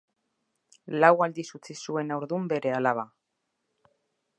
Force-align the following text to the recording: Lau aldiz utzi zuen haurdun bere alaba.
Lau 1.03 1.11
aldiz 1.27 1.47
utzi 1.59 1.77
zuen 1.85 2.17
haurdun 2.17 2.51
bere 2.55 2.77
alaba. 2.79 3.09